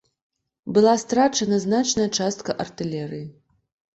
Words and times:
Была 0.77 0.93
страчана 1.01 1.59
значная 1.67 2.07
частка 2.19 2.57
артылерыі. 2.65 3.23